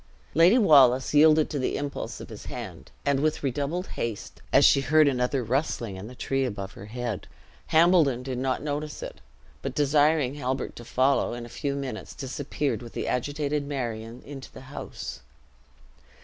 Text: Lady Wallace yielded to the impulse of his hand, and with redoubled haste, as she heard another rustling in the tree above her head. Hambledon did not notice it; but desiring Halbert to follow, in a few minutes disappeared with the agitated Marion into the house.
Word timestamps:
Lady 0.33 0.57
Wallace 0.57 1.13
yielded 1.13 1.47
to 1.51 1.59
the 1.59 1.77
impulse 1.77 2.19
of 2.19 2.29
his 2.29 2.45
hand, 2.47 2.89
and 3.05 3.19
with 3.19 3.43
redoubled 3.43 3.85
haste, 3.89 4.41
as 4.51 4.65
she 4.65 4.81
heard 4.81 5.07
another 5.07 5.43
rustling 5.43 5.95
in 5.95 6.07
the 6.07 6.15
tree 6.15 6.43
above 6.43 6.71
her 6.73 6.87
head. 6.87 7.27
Hambledon 7.67 8.23
did 8.23 8.39
not 8.39 8.63
notice 8.63 9.03
it; 9.03 9.21
but 9.61 9.75
desiring 9.75 10.33
Halbert 10.33 10.75
to 10.77 10.83
follow, 10.85 11.33
in 11.33 11.45
a 11.45 11.49
few 11.49 11.75
minutes 11.75 12.15
disappeared 12.15 12.81
with 12.81 12.93
the 12.93 13.07
agitated 13.07 13.67
Marion 13.67 14.23
into 14.25 14.51
the 14.51 14.61
house. 14.71 15.21